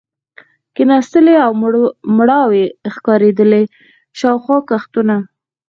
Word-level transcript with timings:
کېناستلې 0.75 1.35
او 1.45 1.51
مړاوې 2.17 2.65
ښکارېدلې، 2.93 3.63
شاوخوا 4.19 4.57
کښتونه. 4.69 5.15